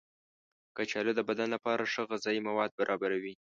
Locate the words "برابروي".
2.79-3.33